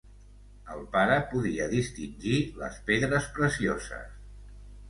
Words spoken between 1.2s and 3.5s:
podia distingir les pedres